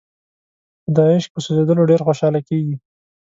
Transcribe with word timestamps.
خو 0.81 0.87
د 0.95 0.97
عاشق 1.07 1.29
په 1.33 1.39
سوځېدلو 1.45 1.87
ډېره 1.89 2.03
خوشاله 2.07 2.39
کېږي. 2.47 2.75